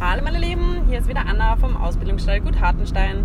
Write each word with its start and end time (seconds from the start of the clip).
Hallo 0.00 0.22
meine 0.22 0.38
Lieben, 0.38 0.84
hier 0.86 1.00
ist 1.00 1.08
wieder 1.08 1.26
Anna 1.26 1.56
vom 1.56 1.76
Ausbildungsstall 1.76 2.40
Gut 2.40 2.60
Hartenstein. 2.60 3.24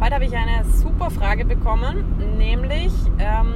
Heute 0.00 0.16
habe 0.16 0.24
ich 0.24 0.36
eine 0.36 0.64
super 0.64 1.08
Frage 1.08 1.44
bekommen, 1.44 2.04
nämlich 2.36 2.92
ähm, 3.20 3.54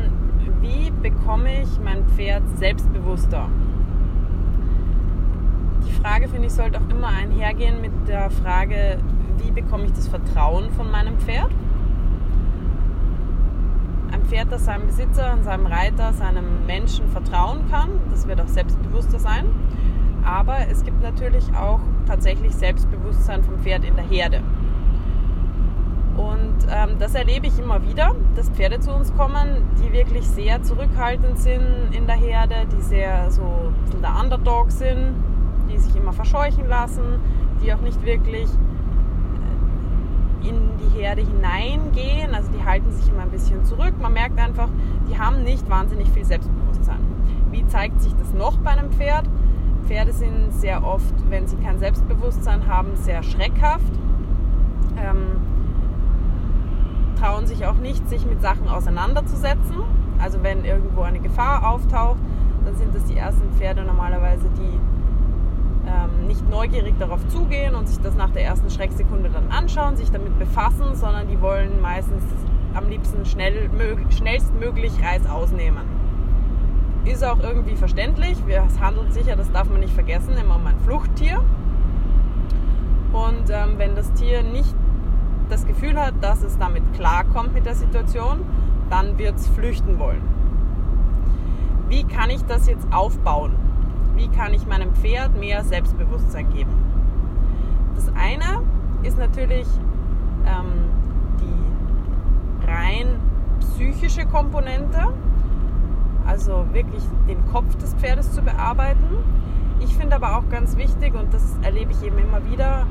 wie 0.60 0.92
bekomme 0.92 1.62
ich 1.62 1.80
mein 1.82 2.06
Pferd 2.06 2.44
selbstbewusster? 2.58 3.48
Die 5.84 5.90
Frage 5.90 6.28
finde 6.28 6.46
ich 6.46 6.52
sollte 6.52 6.78
auch 6.78 6.88
immer 6.88 7.08
einhergehen 7.08 7.80
mit 7.80 7.90
der 8.06 8.30
Frage, 8.30 8.98
wie 9.38 9.50
bekomme 9.50 9.86
ich 9.86 9.92
das 9.92 10.06
Vertrauen 10.06 10.70
von 10.70 10.92
meinem 10.92 11.18
Pferd? 11.18 11.50
Ein 14.12 14.22
Pferd, 14.26 14.52
das 14.52 14.66
seinem 14.66 14.86
Besitzer, 14.86 15.38
seinem 15.42 15.66
Reiter, 15.66 16.12
seinem 16.12 16.66
Menschen 16.66 17.08
vertrauen 17.08 17.68
kann, 17.68 17.90
das 18.12 18.28
wird 18.28 18.40
auch 18.40 18.46
selbstbewusster 18.46 19.18
sein. 19.18 19.46
Aber 20.24 20.68
es 20.70 20.84
gibt 20.84 21.02
natürlich 21.02 21.44
auch 21.54 21.80
tatsächlich 22.06 22.54
Selbstbewusstsein 22.54 23.42
vom 23.42 23.58
Pferd 23.58 23.84
in 23.84 23.96
der 23.96 24.04
Herde. 24.04 24.40
Und 26.16 26.66
ähm, 26.70 26.96
das 26.98 27.14
erlebe 27.14 27.46
ich 27.46 27.58
immer 27.58 27.82
wieder, 27.82 28.14
dass 28.36 28.50
Pferde 28.50 28.80
zu 28.80 28.92
uns 28.92 29.14
kommen, 29.14 29.62
die 29.82 29.92
wirklich 29.92 30.26
sehr 30.28 30.62
zurückhaltend 30.62 31.38
sind 31.38 31.90
in 31.92 32.06
der 32.06 32.16
Herde, 32.16 32.66
die 32.70 32.82
sehr 32.82 33.30
so 33.30 33.42
ein 33.42 33.74
bisschen 33.84 34.02
der 34.02 34.20
Underdog 34.20 34.70
sind, 34.70 35.14
die 35.70 35.78
sich 35.78 35.96
immer 35.96 36.12
verscheuchen 36.12 36.68
lassen, 36.68 37.18
die 37.62 37.72
auch 37.72 37.80
nicht 37.80 38.04
wirklich 38.04 38.46
äh, 40.42 40.48
in 40.48 40.70
die 40.78 41.00
Herde 41.00 41.22
hineingehen, 41.22 42.34
also 42.34 42.50
die 42.52 42.62
halten 42.62 42.90
sich 42.92 43.08
immer 43.08 43.22
ein 43.22 43.30
bisschen 43.30 43.64
zurück. 43.64 43.94
Man 44.00 44.12
merkt 44.12 44.38
einfach, 44.38 44.68
die 45.08 45.18
haben 45.18 45.44
nicht 45.44 45.68
wahnsinnig 45.70 46.10
viel 46.10 46.26
Selbstbewusstsein. 46.26 47.00
Wie 47.50 47.66
zeigt 47.68 48.02
sich 48.02 48.14
das 48.16 48.34
noch 48.34 48.58
bei 48.58 48.70
einem 48.70 48.90
Pferd? 48.92 49.26
Pferde 49.92 50.14
sind 50.14 50.54
sehr 50.54 50.82
oft, 50.86 51.12
wenn 51.28 51.46
sie 51.46 51.56
kein 51.56 51.78
Selbstbewusstsein 51.78 52.66
haben, 52.66 52.96
sehr 52.96 53.22
schreckhaft. 53.22 53.92
Ähm, 54.96 55.36
trauen 57.20 57.46
sich 57.46 57.66
auch 57.66 57.74
nicht, 57.74 58.08
sich 58.08 58.24
mit 58.24 58.40
Sachen 58.40 58.68
auseinanderzusetzen. 58.68 59.82
Also 60.18 60.42
wenn 60.42 60.64
irgendwo 60.64 61.02
eine 61.02 61.20
Gefahr 61.20 61.70
auftaucht, 61.70 62.16
dann 62.64 62.74
sind 62.74 62.94
das 62.94 63.04
die 63.04 63.18
ersten 63.18 63.52
Pferde 63.52 63.84
normalerweise, 63.84 64.48
die 64.56 64.80
ähm, 65.86 66.26
nicht 66.26 66.48
neugierig 66.48 66.94
darauf 66.98 67.28
zugehen 67.28 67.74
und 67.74 67.86
sich 67.86 68.00
das 68.00 68.14
nach 68.14 68.30
der 68.30 68.44
ersten 68.44 68.70
Schrecksekunde 68.70 69.28
dann 69.28 69.50
anschauen, 69.50 69.98
sich 69.98 70.10
damit 70.10 70.38
befassen, 70.38 70.94
sondern 70.94 71.28
die 71.28 71.38
wollen 71.42 71.82
meistens 71.82 72.22
am 72.72 72.88
liebsten 72.88 73.26
schnell, 73.26 73.68
schnellstmöglich 74.08 74.92
Reis 75.04 75.28
ausnehmen. 75.28 76.01
Ist 77.04 77.24
auch 77.24 77.40
irgendwie 77.40 77.74
verständlich. 77.74 78.38
Es 78.46 78.80
handelt 78.80 79.12
sich 79.12 79.26
ja, 79.26 79.34
das 79.34 79.50
darf 79.50 79.68
man 79.68 79.80
nicht 79.80 79.92
vergessen, 79.92 80.36
immer 80.40 80.56
um 80.56 80.66
ein 80.66 80.78
Fluchttier. 80.84 81.42
Und 83.12 83.50
ähm, 83.50 83.74
wenn 83.76 83.94
das 83.94 84.12
Tier 84.14 84.42
nicht 84.42 84.74
das 85.48 85.66
Gefühl 85.66 86.00
hat, 86.00 86.14
dass 86.20 86.42
es 86.42 86.56
damit 86.58 86.82
klarkommt 86.94 87.52
mit 87.54 87.66
der 87.66 87.74
Situation, 87.74 88.40
dann 88.88 89.18
wird 89.18 89.36
es 89.36 89.48
flüchten 89.48 89.98
wollen. 89.98 90.22
Wie 91.88 92.04
kann 92.04 92.30
ich 92.30 92.42
das 92.44 92.68
jetzt 92.68 92.86
aufbauen? 92.92 93.54
Wie 94.14 94.28
kann 94.28 94.54
ich 94.54 94.66
meinem 94.66 94.94
Pferd 94.94 95.38
mehr 95.38 95.64
Selbstbewusstsein 95.64 96.50
geben? 96.50 96.72
Das 97.94 98.08
eine 98.14 98.62
ist 99.02 99.18
natürlich 99.18 99.66
ähm, 100.46 100.84
die 101.40 102.66
rein 102.70 103.20
psychische 103.60 104.24
Komponente, 104.26 105.12
also 106.26 106.66
wirklich 106.72 107.02
den 107.28 107.44
Kopf 107.52 107.74
des 107.76 107.94
Pferdes 107.94 108.32
zu 108.32 108.42
bearbeiten. 108.42 109.06
Ich 109.80 109.94
finde 109.96 110.16
aber 110.16 110.38
auch 110.38 110.48
ganz 110.48 110.76
wichtig, 110.76 111.14
und 111.14 111.32
das 111.34 111.56
erlebe 111.62 111.92
ich 111.92 112.02
eben 112.02 112.18
immer 112.18 112.44
wieder, 112.50 112.86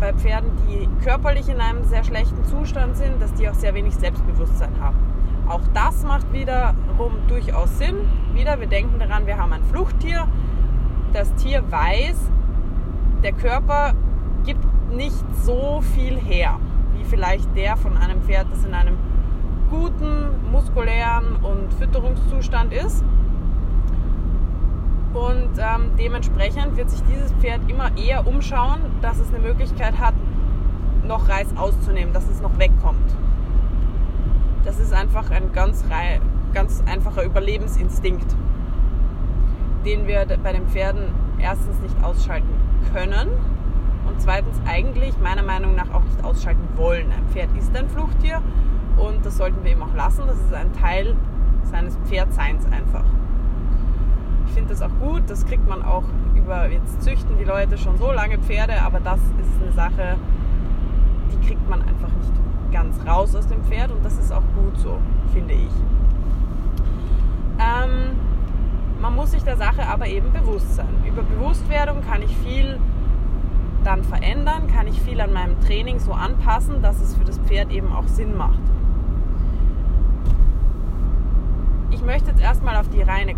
bei 0.00 0.12
Pferden, 0.12 0.50
die 0.68 0.88
körperlich 1.04 1.48
in 1.48 1.60
einem 1.60 1.84
sehr 1.84 2.04
schlechten 2.04 2.44
Zustand 2.44 2.96
sind, 2.96 3.20
dass 3.20 3.32
die 3.34 3.48
auch 3.48 3.54
sehr 3.54 3.74
wenig 3.74 3.94
Selbstbewusstsein 3.96 4.72
haben. 4.80 4.96
Auch 5.48 5.62
das 5.74 6.04
macht 6.04 6.32
wiederum 6.32 7.12
durchaus 7.26 7.78
Sinn. 7.78 7.96
Wieder, 8.34 8.60
wir 8.60 8.66
denken 8.66 8.98
daran, 8.98 9.26
wir 9.26 9.38
haben 9.38 9.52
ein 9.52 9.64
Fluchttier. 9.64 10.28
Das 11.12 11.34
Tier 11.36 11.62
weiß, 11.70 12.16
der 13.22 13.32
Körper 13.32 13.94
gibt 14.44 14.64
nicht 14.92 15.24
so 15.42 15.80
viel 15.94 16.16
her, 16.16 16.58
wie 16.96 17.04
vielleicht 17.04 17.56
der 17.56 17.76
von 17.76 17.96
einem 17.96 18.22
Pferd, 18.22 18.46
das 18.52 18.64
in 18.64 18.74
einem 18.74 18.96
guten 19.70 20.50
muskulären 20.50 21.36
und 21.36 21.72
Fütterungszustand 21.74 22.72
ist. 22.72 23.04
Und 25.14 25.50
ähm, 25.58 25.92
dementsprechend 25.98 26.76
wird 26.76 26.90
sich 26.90 27.02
dieses 27.04 27.32
Pferd 27.34 27.60
immer 27.68 27.96
eher 27.96 28.26
umschauen, 28.26 28.80
dass 29.00 29.18
es 29.18 29.28
eine 29.28 29.40
Möglichkeit 29.40 29.98
hat, 29.98 30.14
noch 31.06 31.28
Reis 31.28 31.48
auszunehmen, 31.56 32.12
dass 32.12 32.28
es 32.28 32.40
noch 32.40 32.56
wegkommt. 32.58 33.16
Das 34.64 34.78
ist 34.78 34.92
einfach 34.92 35.30
ein 35.30 35.52
ganz, 35.52 35.84
ganz 36.52 36.82
einfacher 36.86 37.24
Überlebensinstinkt, 37.24 38.36
den 39.84 40.06
wir 40.06 40.26
bei 40.42 40.52
den 40.52 40.68
Pferden 40.68 41.04
erstens 41.38 41.80
nicht 41.80 41.96
ausschalten 42.04 42.48
können 42.92 43.28
und 44.06 44.20
zweitens 44.20 44.60
eigentlich 44.66 45.14
meiner 45.18 45.42
Meinung 45.42 45.74
nach 45.74 45.90
auch 45.92 46.04
nicht 46.04 46.22
ausschalten 46.22 46.68
wollen. 46.76 47.10
Ein 47.12 47.26
Pferd 47.28 47.48
ist 47.56 47.74
ein 47.76 47.88
Fluchttier 47.88 48.42
und 48.98 49.24
das 49.24 49.36
sollten 49.36 49.64
wir 49.64 49.72
ihm 49.72 49.82
auch 49.82 49.94
lassen. 49.94 50.22
Das 50.26 50.36
ist 50.36 50.52
ein 50.52 50.72
Teil 50.72 51.16
seines 51.64 51.96
Pferdseins 52.06 52.64
einfach. 52.66 53.04
Ich 54.46 54.54
finde 54.54 54.70
das 54.70 54.82
auch 54.82 54.90
gut, 55.00 55.22
das 55.26 55.46
kriegt 55.46 55.68
man 55.68 55.82
auch 55.82 56.04
über, 56.34 56.68
jetzt 56.68 57.02
züchten 57.02 57.36
die 57.38 57.44
Leute 57.44 57.76
schon 57.76 57.98
so 57.98 58.10
lange 58.10 58.38
Pferde, 58.38 58.80
aber 58.82 59.00
das 59.00 59.20
ist 59.20 59.62
eine 59.62 59.72
Sache, 59.72 60.16
die 61.32 61.46
kriegt 61.46 61.68
man 61.68 61.82
einfach 61.82 62.08
nicht 62.08 62.32
ganz 62.72 62.98
raus 63.06 63.34
aus 63.34 63.46
dem 63.46 63.62
Pferd 63.64 63.90
und 63.90 64.04
das 64.04 64.18
ist 64.18 64.32
auch 64.32 64.42
gut 64.56 64.76
so, 64.78 64.98
finde 65.32 65.54
ich. 65.54 65.70
Ähm, 67.58 68.16
man 69.00 69.14
muss 69.14 69.30
sich 69.32 69.42
der 69.42 69.56
Sache 69.56 69.86
aber 69.86 70.06
eben 70.06 70.32
bewusst 70.32 70.76
sein. 70.76 70.88
Über 71.06 71.22
Bewusstwerdung 71.22 72.02
kann 72.02 72.22
ich 72.22 72.36
viel 72.38 72.78
dann 73.84 74.02
verändern, 74.02 74.66
kann 74.66 74.86
ich 74.86 75.00
viel 75.00 75.20
an 75.20 75.32
meinem 75.32 75.60
Training 75.60 75.98
so 75.98 76.12
anpassen, 76.12 76.82
dass 76.82 77.00
es 77.00 77.14
für 77.14 77.24
das 77.24 77.38
Pferd 77.38 77.70
eben 77.70 77.92
auch 77.92 78.06
Sinn 78.06 78.36
macht. 78.36 78.60
Ich 81.98 82.04
möchte 82.04 82.30
jetzt 82.30 82.40
erstmal 82.40 82.76
auf 82.76 82.88
die 82.90 83.02
reine 83.02 83.34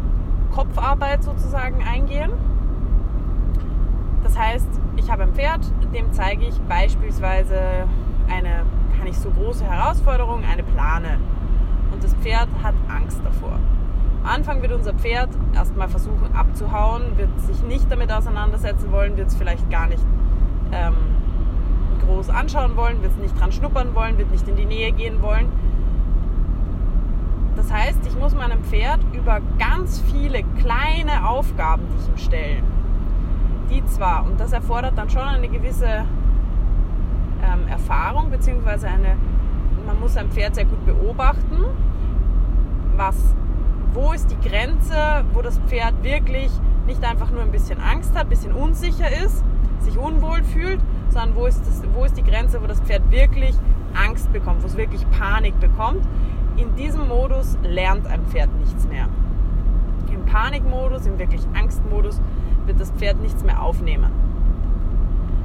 Kopfarbeit 0.55 1.25
sozusagen 1.25 1.83
eingehen. 1.83 2.31
Das 4.23 4.39
heißt, 4.39 4.69
ich 4.97 5.11
habe 5.11 5.23
ein 5.23 5.33
Pferd, 5.33 5.61
dem 5.95 6.13
zeige 6.13 6.45
ich 6.45 6.61
beispielsweise 6.69 7.59
eine, 8.29 8.67
kann 8.99 9.07
ich 9.07 9.19
so 9.19 9.31
große 9.31 9.65
Herausforderung, 9.65 10.45
eine 10.45 10.63
Plane. 10.63 11.19
Und 11.91 12.05
das 12.05 12.13
Pferd 12.17 12.49
hat 12.63 12.75
Angst 12.95 13.23
davor. 13.25 13.59
Am 14.23 14.31
Anfang 14.31 14.61
wird 14.61 14.73
unser 14.73 14.93
Pferd 14.93 15.31
erstmal 15.55 15.89
versuchen 15.89 16.35
abzuhauen, 16.35 17.17
wird 17.17 17.41
sich 17.41 17.63
nicht 17.63 17.91
damit 17.91 18.13
auseinandersetzen 18.13 18.93
wollen, 18.93 19.17
wird 19.17 19.29
es 19.29 19.37
vielleicht 19.37 19.71
gar 19.71 19.87
nicht 19.87 20.05
ähm, 20.73 20.97
groß 22.05 22.29
anschauen 22.29 22.77
wollen, 22.77 23.01
wird 23.01 23.13
es 23.13 23.19
nicht 23.19 23.41
dran 23.41 23.53
schnuppern 23.53 23.95
wollen, 23.95 24.19
wird 24.19 24.31
nicht 24.31 24.47
in 24.47 24.57
die 24.57 24.67
Nähe 24.67 24.93
gehen 24.93 25.23
wollen 25.23 25.49
das 27.61 27.71
heißt, 27.71 27.99
ich 28.07 28.19
muss 28.19 28.35
meinem 28.35 28.65
Pferd 28.65 29.01
über 29.13 29.41
ganz 29.59 30.03
viele 30.11 30.43
kleine 30.61 31.29
Aufgaben, 31.29 31.83
die 31.93 32.01
ich 32.01 32.09
ihm 32.09 32.17
stelle, 32.17 32.63
die 33.69 33.85
zwar, 33.85 34.25
und 34.25 34.41
das 34.41 34.53
erfordert 34.53 34.97
dann 34.97 35.11
schon 35.11 35.23
eine 35.23 35.47
gewisse 35.47 36.07
ähm, 37.45 37.69
Erfahrung, 37.69 38.31
beziehungsweise 38.31 38.89
eine, 38.89 39.15
man 39.87 40.01
muss 40.01 40.17
ein 40.17 40.31
Pferd 40.31 40.55
sehr 40.55 40.65
gut 40.65 40.87
beobachten, 40.87 41.67
was, 42.97 43.37
wo 43.93 44.13
ist 44.13 44.31
die 44.31 44.49
Grenze, 44.49 45.23
wo 45.35 45.43
das 45.43 45.59
Pferd 45.67 46.03
wirklich 46.03 46.51
nicht 46.87 47.05
einfach 47.05 47.31
nur 47.31 47.43
ein 47.43 47.53
bisschen 47.53 47.79
Angst 47.79 48.15
hat, 48.15 48.23
ein 48.23 48.31
bisschen 48.31 48.53
unsicher 48.53 49.11
ist, 49.23 49.45
sich 49.81 49.99
unwohl 49.99 50.43
fühlt, 50.45 50.81
sondern 51.11 51.37
wo 51.37 51.45
ist, 51.45 51.61
das, 51.67 51.83
wo 51.93 52.07
ist 52.07 52.17
die 52.17 52.25
Grenze, 52.25 52.63
wo 52.63 52.67
das 52.67 52.81
Pferd 52.81 53.11
wirklich 53.11 53.55
Angst 53.93 54.33
bekommt, 54.33 54.63
wo 54.63 54.67
es 54.67 54.79
wirklich 54.79 55.05
Panik 55.11 55.61
bekommt 55.61 56.07
in 56.61 56.77
diesem 56.77 57.09
Modus 57.09 57.57
lernt 57.63 58.07
ein 58.07 58.25
Pferd 58.27 58.51
nichts 58.59 58.87
mehr. 58.87 59.09
Im 60.13 60.25
Panikmodus, 60.27 61.07
im 61.07 61.19
wirklich 61.19 61.43
Angstmodus 61.55 62.21
wird 62.67 62.81
das 62.81 62.91
Pferd 62.93 63.21
nichts 63.21 63.43
mehr 63.43 63.63
aufnehmen. 63.63 64.11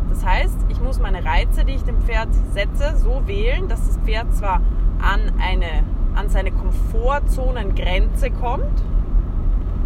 Das 0.10 0.26
heißt, 0.26 0.58
ich 0.70 0.82
muss 0.82 1.00
meine 1.00 1.24
Reize, 1.24 1.66
die 1.66 1.74
ich 1.74 1.84
dem 1.84 2.02
Pferd 2.02 2.30
setze, 2.52 2.98
so 2.98 3.24
wählen, 3.26 3.68
dass 3.68 3.86
das 3.88 3.98
Pferd 4.00 4.34
zwar 4.34 4.62
an, 5.02 5.34
eine, 5.40 5.84
an 6.16 6.30
seine 6.30 6.52
Komfortzonengrenze 6.52 8.32
kommt, 8.32 8.82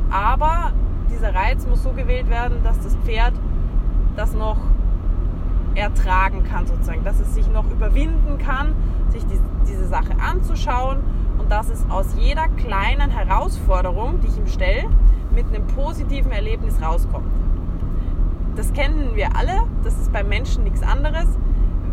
aber 0.10 0.72
dieser 1.12 1.34
Reiz 1.34 1.66
muss 1.68 1.84
so 1.84 1.92
gewählt 1.92 2.30
werden, 2.30 2.64
dass 2.64 2.80
das 2.80 2.96
Pferd 2.98 3.34
das 4.16 4.34
noch 4.34 4.58
ertragen 5.76 6.44
kann, 6.44 6.66
sozusagen, 6.66 7.04
dass 7.04 7.20
es 7.20 7.34
sich 7.34 7.48
noch 7.50 7.70
überwinden 7.72 8.38
kann, 8.38 8.76
sich 9.10 9.26
die, 9.26 9.40
diese 9.68 9.88
Sache 9.88 10.14
anzuschauen 10.20 10.98
dass 11.50 11.70
es 11.70 11.86
aus 11.90 12.16
jeder 12.18 12.48
kleinen 12.48 13.10
Herausforderung, 13.10 14.22
die 14.22 14.28
ich 14.28 14.38
ihm 14.38 14.48
stelle, 14.48 14.90
mit 15.34 15.48
einem 15.48 15.66
positiven 15.68 16.32
Erlebnis 16.32 16.82
rauskommt. 16.82 17.32
das 18.56 18.74
kennen 18.74 19.16
wir 19.16 19.36
alle, 19.38 19.64
das 19.84 19.94
ist 20.00 20.12
beim 20.12 20.28
Menschen 20.28 20.64
nichts 20.64 20.84
anderes. 20.84 21.28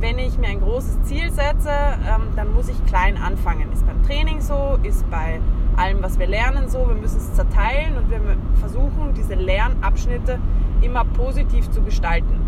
Wenn 0.00 0.18
ich 0.18 0.36
mir 0.36 0.48
ein 0.48 0.60
großes 0.60 1.02
Ziel 1.04 1.30
setze, 1.30 1.70
ähm, 1.70 2.32
dann 2.34 2.52
muss 2.52 2.68
ich 2.68 2.84
klein 2.86 3.16
anfangen. 3.16 3.72
Ist 3.72 3.86
beim 3.86 4.02
Training 4.02 4.40
so, 4.40 4.78
ist 4.82 5.08
bei 5.10 5.40
allem, 5.76 6.02
was 6.02 6.18
wir 6.18 6.26
lernen, 6.26 6.68
so. 6.68 6.86
Wir 6.88 6.96
müssen 6.96 7.18
es 7.18 7.32
zerteilen 7.34 7.96
und 7.96 8.10
wir 8.10 8.20
versuchen, 8.56 9.14
diese 9.14 9.34
Lernabschnitte 9.34 10.38
immer 10.82 11.04
positiv 11.04 11.70
zu 11.70 11.82
gestalten. 11.82 12.40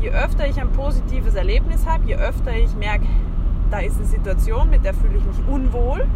Je 0.00 0.10
öfter 0.10 0.46
ich 0.48 0.60
ein 0.60 0.70
positives 0.70 1.34
Erlebnis 1.34 1.86
habe, 1.86 2.06
je 2.06 2.16
öfter 2.16 2.56
ich 2.56 2.74
merke, 2.76 3.06
da 3.70 3.78
ist 3.78 3.96
eine 3.96 4.06
Situation, 4.06 4.70
mit 4.70 4.84
der 4.84 4.94
fühle 4.94 5.16
ich 5.16 5.24
mich 5.24 5.46
unwohl, 5.48 6.06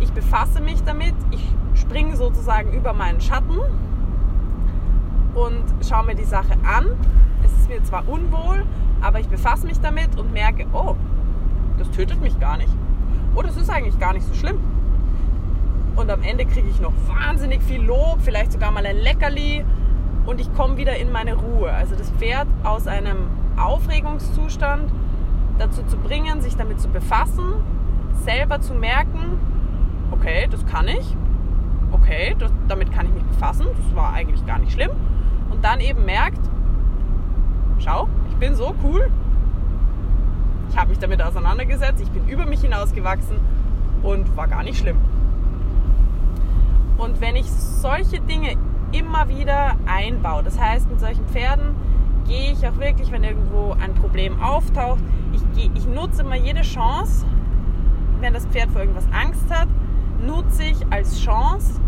ich 0.00 0.12
befasse 0.12 0.60
mich 0.60 0.82
damit, 0.82 1.14
ich 1.30 1.54
springe 1.74 2.16
sozusagen 2.16 2.72
über 2.72 2.92
meinen 2.92 3.20
Schatten 3.20 3.58
und 5.34 5.64
schaue 5.86 6.06
mir 6.06 6.14
die 6.14 6.24
Sache 6.24 6.54
an. 6.64 6.86
Es 7.44 7.52
ist 7.52 7.68
mir 7.68 7.82
zwar 7.84 8.08
unwohl, 8.08 8.64
aber 9.00 9.20
ich 9.20 9.28
befasse 9.28 9.66
mich 9.66 9.80
damit 9.80 10.18
und 10.18 10.32
merke, 10.32 10.66
oh, 10.72 10.96
das 11.78 11.90
tötet 11.90 12.20
mich 12.20 12.38
gar 12.40 12.56
nicht. 12.56 12.72
Oh, 13.34 13.42
das 13.42 13.56
ist 13.56 13.70
eigentlich 13.70 13.98
gar 13.98 14.12
nicht 14.12 14.26
so 14.26 14.34
schlimm. 14.34 14.58
Und 15.96 16.10
am 16.10 16.22
Ende 16.22 16.46
kriege 16.46 16.68
ich 16.68 16.80
noch 16.80 16.92
wahnsinnig 17.06 17.62
viel 17.62 17.82
Lob, 17.82 18.18
vielleicht 18.22 18.52
sogar 18.52 18.70
mal 18.70 18.86
ein 18.86 18.96
Leckerli 18.96 19.64
und 20.26 20.40
ich 20.40 20.52
komme 20.54 20.76
wieder 20.76 20.96
in 20.96 21.12
meine 21.12 21.34
Ruhe. 21.34 21.70
Also 21.72 21.94
das 21.94 22.10
Pferd 22.12 22.48
aus 22.64 22.86
einem 22.86 23.18
Aufregungszustand 23.56 24.90
dazu 25.60 25.82
zu 25.84 25.96
bringen, 25.96 26.40
sich 26.40 26.56
damit 26.56 26.80
zu 26.80 26.88
befassen, 26.88 27.54
selber 28.24 28.60
zu 28.60 28.74
merken, 28.74 29.38
okay, 30.10 30.48
das 30.50 30.64
kann 30.66 30.88
ich, 30.88 31.16
okay, 31.92 32.34
das, 32.38 32.52
damit 32.68 32.92
kann 32.92 33.06
ich 33.06 33.12
mich 33.12 33.24
befassen, 33.24 33.66
das 33.66 33.96
war 33.96 34.12
eigentlich 34.12 34.44
gar 34.46 34.58
nicht 34.58 34.72
schlimm. 34.72 34.90
Und 35.50 35.64
dann 35.64 35.80
eben 35.80 36.04
merkt, 36.04 36.40
schau, 37.78 38.08
ich 38.30 38.36
bin 38.36 38.54
so 38.54 38.74
cool, 38.82 39.10
ich 40.70 40.76
habe 40.76 40.90
mich 40.90 40.98
damit 40.98 41.22
auseinandergesetzt, 41.22 42.00
ich 42.00 42.10
bin 42.10 42.28
über 42.28 42.46
mich 42.46 42.60
hinausgewachsen 42.60 43.36
und 44.02 44.36
war 44.36 44.48
gar 44.48 44.62
nicht 44.62 44.78
schlimm. 44.78 44.96
Und 46.96 47.20
wenn 47.20 47.36
ich 47.36 47.50
solche 47.50 48.20
Dinge 48.20 48.56
immer 48.92 49.28
wieder 49.28 49.76
einbaue, 49.86 50.42
das 50.42 50.58
heißt 50.58 50.88
mit 50.90 51.00
solchen 51.00 51.26
Pferden 51.26 51.74
gehe 52.30 52.52
ich 52.52 52.66
auch 52.66 52.78
wirklich, 52.78 53.10
wenn 53.10 53.24
irgendwo 53.24 53.76
ein 53.80 53.92
Problem 53.94 54.40
auftaucht, 54.40 55.00
ich, 55.32 55.42
gehe, 55.52 55.70
ich 55.74 55.86
nutze 55.86 56.22
immer 56.22 56.36
jede 56.36 56.62
Chance, 56.62 57.26
wenn 58.20 58.32
das 58.32 58.46
Pferd 58.46 58.70
vor 58.70 58.80
irgendwas 58.80 59.08
Angst 59.12 59.50
hat, 59.50 59.68
nutze 60.24 60.62
ich 60.62 60.78
als 60.90 61.20
Chance, 61.20 61.80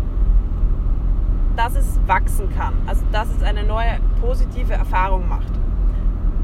dass 1.55 1.75
es 1.75 1.97
wachsen 2.07 2.49
kann. 2.55 2.73
Also 2.87 3.03
dass 3.11 3.29
es 3.29 3.41
eine 3.41 3.63
neue 3.63 3.99
positive 4.19 4.73
Erfahrung 4.73 5.29
macht. 5.29 5.51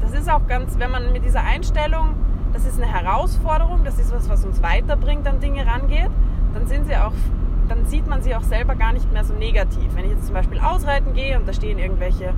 Das 0.00 0.12
ist 0.12 0.30
auch 0.30 0.46
ganz, 0.46 0.78
wenn 0.78 0.90
man 0.90 1.12
mit 1.12 1.24
dieser 1.24 1.42
Einstellung, 1.42 2.14
das 2.54 2.64
ist 2.64 2.80
eine 2.80 2.90
Herausforderung, 2.90 3.84
das 3.84 3.98
ist 3.98 4.14
was, 4.14 4.30
was 4.30 4.46
uns 4.46 4.62
weiterbringt, 4.62 5.26
an 5.26 5.40
Dinge 5.40 5.66
rangeht, 5.66 6.10
dann 6.54 6.66
sind 6.66 6.86
sie 6.86 6.96
auch, 6.96 7.12
dann 7.68 7.84
sieht 7.84 8.06
man 8.06 8.22
sie 8.22 8.34
auch 8.34 8.42
selber 8.42 8.76
gar 8.76 8.94
nicht 8.94 9.12
mehr 9.12 9.24
so 9.24 9.34
negativ. 9.34 9.94
Wenn 9.94 10.06
ich 10.06 10.12
jetzt 10.12 10.24
zum 10.24 10.34
Beispiel 10.34 10.58
ausreiten 10.58 11.12
gehe 11.12 11.38
und 11.38 11.46
da 11.46 11.52
stehen 11.52 11.78
irgendwelche 11.78 12.32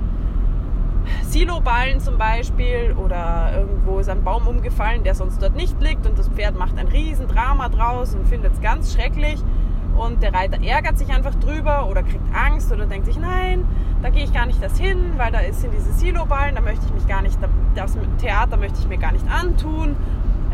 Siloballen 1.23 1.99
zum 1.99 2.17
Beispiel 2.17 2.95
oder 2.97 3.51
irgendwo 3.55 3.99
ist 3.99 4.09
ein 4.09 4.23
Baum 4.23 4.47
umgefallen, 4.47 5.03
der 5.03 5.15
sonst 5.15 5.41
dort 5.41 5.55
nicht 5.55 5.81
liegt 5.81 6.05
und 6.05 6.17
das 6.17 6.29
Pferd 6.29 6.57
macht 6.57 6.77
ein 6.77 6.87
Riesendrama 6.87 7.69
draus 7.69 8.15
und 8.15 8.27
findet 8.27 8.53
es 8.53 8.61
ganz 8.61 8.93
schrecklich 8.93 9.39
und 9.95 10.23
der 10.23 10.33
Reiter 10.33 10.61
ärgert 10.63 10.97
sich 10.97 11.09
einfach 11.09 11.35
drüber 11.35 11.87
oder 11.89 12.03
kriegt 12.03 12.23
Angst 12.33 12.71
oder 12.71 12.85
denkt 12.85 13.05
sich, 13.05 13.17
nein, 13.17 13.65
da 14.01 14.09
gehe 14.09 14.23
ich 14.23 14.33
gar 14.33 14.45
nicht 14.45 14.61
das 14.63 14.77
hin, 14.77 15.13
weil 15.17 15.31
da 15.31 15.39
sind 15.51 15.73
diese 15.73 15.93
Siloballen, 15.93 16.55
da 16.55 16.61
möchte 16.61 16.85
ich 16.85 16.93
mich 16.93 17.07
gar 17.07 17.21
nicht, 17.21 17.37
das 17.75 17.97
Theater 18.19 18.57
möchte 18.57 18.79
ich 18.79 18.87
mir 18.87 18.97
gar 18.97 19.11
nicht 19.11 19.25
antun. 19.29 19.95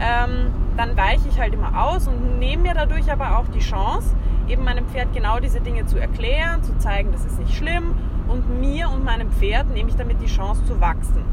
Ähm, 0.01 0.54
dann 0.78 0.96
weiche 0.96 1.28
ich 1.30 1.40
halt 1.40 1.54
immer 1.54 1.86
aus 1.86 2.07
und 2.07 2.40
nehme 2.40 2.63
mir 2.63 2.74
dadurch 2.74 3.12
aber 3.12 3.38
auch 3.38 3.48
die 3.50 3.60
Chance, 3.60 4.16
eben 4.48 4.63
meinem 4.63 4.86
Pferd 4.88 5.13
genau 5.13 5.40
diese 5.40 5.60
Dinge 5.60 5.86
zu 5.86 5.98
erklären, 5.98 6.63
zu 6.63 6.78
zeigen, 6.78 7.12
das 7.12 7.25
ist 7.25 7.38
nicht 7.38 7.54
schlimm 7.54 7.96
und 8.30 8.60
mir 8.60 8.90
und 8.90 9.04
meinem 9.04 9.31
Pferd 9.31 9.70
nehme 9.74 9.90
ich 9.90 9.96
damit 9.96 10.22
die 10.22 10.28
Chance 10.28 10.64
zu 10.66 10.80
wachsen. 10.80 11.24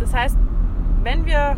Das 0.00 0.14
heißt, 0.14 0.38
wenn 1.02 1.26
wir, 1.26 1.56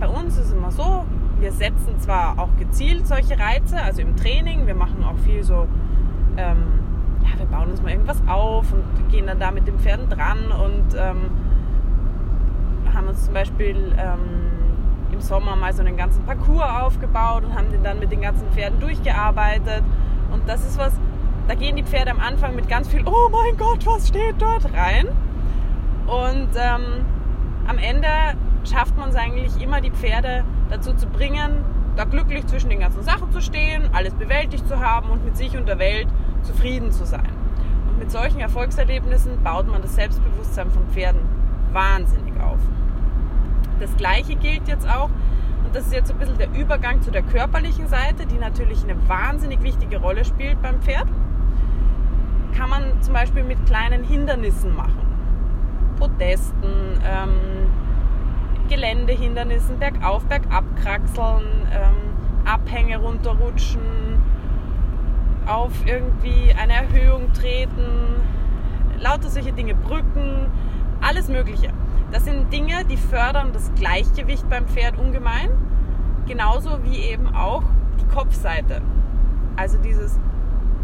bei 0.00 0.08
uns 0.08 0.38
ist 0.38 0.46
es 0.46 0.52
immer 0.52 0.70
so, 0.70 1.04
wir 1.38 1.52
setzen 1.52 1.98
zwar 1.98 2.38
auch 2.38 2.48
gezielt 2.58 3.06
solche 3.06 3.38
Reize, 3.38 3.80
also 3.80 4.00
im 4.00 4.16
Training, 4.16 4.66
wir 4.66 4.74
machen 4.74 5.04
auch 5.04 5.18
viel 5.24 5.42
so, 5.42 5.66
ähm, 6.36 6.62
ja, 7.22 7.38
wir 7.38 7.46
bauen 7.46 7.70
uns 7.70 7.82
mal 7.82 7.90
irgendwas 7.90 8.22
auf 8.26 8.72
und 8.72 9.08
gehen 9.10 9.26
dann 9.26 9.38
da 9.38 9.50
mit 9.50 9.66
den 9.66 9.78
Pferden 9.78 10.08
dran 10.08 10.38
und 10.52 10.94
ähm, 10.96 11.30
haben 12.94 13.08
uns 13.08 13.24
zum 13.24 13.34
Beispiel 13.34 13.94
ähm, 13.98 14.18
im 15.12 15.20
Sommer 15.20 15.56
mal 15.56 15.72
so 15.72 15.82
einen 15.82 15.96
ganzen 15.96 16.24
Parcours 16.24 16.82
aufgebaut 16.82 17.44
und 17.44 17.54
haben 17.54 17.70
den 17.70 17.82
dann 17.82 17.98
mit 17.98 18.10
den 18.10 18.20
ganzen 18.20 18.48
Pferden 18.52 18.80
durchgearbeitet. 18.80 19.82
Und 20.32 20.48
das 20.48 20.66
ist 20.66 20.78
was, 20.78 20.98
da 21.52 21.58
gehen 21.58 21.76
die 21.76 21.82
Pferde 21.82 22.10
am 22.10 22.18
Anfang 22.18 22.56
mit 22.56 22.66
ganz 22.66 22.88
viel, 22.88 23.02
oh 23.04 23.28
mein 23.30 23.58
Gott, 23.58 23.84
was 23.84 24.08
steht 24.08 24.36
dort 24.38 24.64
rein. 24.72 25.06
Und 26.06 26.48
ähm, 26.56 27.04
am 27.66 27.76
Ende 27.76 28.08
schafft 28.64 28.96
man 28.96 29.10
es 29.10 29.16
eigentlich 29.16 29.62
immer, 29.62 29.82
die 29.82 29.90
Pferde 29.90 30.44
dazu 30.70 30.94
zu 30.94 31.06
bringen, 31.08 31.62
da 31.94 32.04
glücklich 32.04 32.46
zwischen 32.46 32.70
den 32.70 32.80
ganzen 32.80 33.02
Sachen 33.02 33.30
zu 33.32 33.42
stehen, 33.42 33.90
alles 33.92 34.14
bewältigt 34.14 34.66
zu 34.66 34.80
haben 34.80 35.10
und 35.10 35.26
mit 35.26 35.36
sich 35.36 35.54
und 35.54 35.68
der 35.68 35.78
Welt 35.78 36.08
zufrieden 36.42 36.90
zu 36.90 37.04
sein. 37.04 37.28
Und 37.86 37.98
mit 37.98 38.10
solchen 38.10 38.40
Erfolgserlebnissen 38.40 39.42
baut 39.42 39.66
man 39.66 39.82
das 39.82 39.94
Selbstbewusstsein 39.94 40.70
von 40.70 40.86
Pferden 40.88 41.20
wahnsinnig 41.74 42.32
auf. 42.40 42.60
Das 43.78 43.94
gleiche 43.98 44.36
gilt 44.36 44.68
jetzt 44.68 44.88
auch, 44.88 45.10
und 45.66 45.76
das 45.76 45.84
ist 45.84 45.92
jetzt 45.92 46.10
ein 46.12 46.18
bisschen 46.18 46.38
der 46.38 46.50
Übergang 46.54 47.02
zu 47.02 47.10
der 47.10 47.22
körperlichen 47.22 47.88
Seite, 47.88 48.24
die 48.24 48.38
natürlich 48.38 48.82
eine 48.84 48.96
wahnsinnig 49.06 49.62
wichtige 49.62 49.98
Rolle 49.98 50.24
spielt 50.24 50.62
beim 50.62 50.80
Pferd 50.80 51.08
kann 52.56 52.70
man 52.70 53.00
zum 53.00 53.14
Beispiel 53.14 53.42
mit 53.42 53.64
kleinen 53.66 54.04
Hindernissen 54.04 54.74
machen. 54.76 55.06
Podesten, 55.98 57.00
ähm, 57.04 57.68
Geländehindernissen, 58.68 59.78
bergauf, 59.78 60.24
bergab 60.26 60.64
kraxeln, 60.82 61.66
ähm, 61.72 62.12
Abhänge 62.44 62.98
runterrutschen, 62.98 63.80
auf 65.46 65.72
irgendwie 65.84 66.54
eine 66.60 66.74
Erhöhung 66.74 67.32
treten, 67.32 68.20
lauter 69.00 69.28
solche 69.28 69.52
Dinge, 69.52 69.74
Brücken, 69.74 70.46
alles 71.00 71.28
Mögliche. 71.28 71.70
Das 72.12 72.24
sind 72.24 72.52
Dinge, 72.52 72.84
die 72.84 72.96
fördern 72.96 73.52
das 73.52 73.72
Gleichgewicht 73.74 74.48
beim 74.48 74.66
Pferd 74.66 74.98
ungemein, 74.98 75.50
genauso 76.26 76.82
wie 76.84 76.98
eben 76.98 77.34
auch 77.34 77.62
die 78.00 78.14
Kopfseite. 78.14 78.82
Also 79.56 79.78
dieses 79.78 80.18